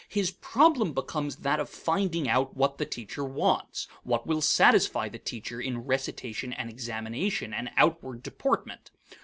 His 0.09 0.31
problem 0.31 0.93
becomes 0.93 1.35
that 1.35 1.59
of 1.59 1.69
finding 1.69 2.27
out 2.27 2.57
what 2.57 2.79
the 2.79 2.87
teacher 2.87 3.23
wants, 3.23 3.87
what 4.01 4.25
will 4.25 4.41
satisfy 4.41 5.09
the 5.09 5.19
teacher 5.19 5.61
in 5.61 5.85
recitation 5.85 6.51
and 6.53 6.71
examination 6.71 7.53
and 7.53 7.69
outward 7.77 8.23
deportment. 8.23 8.89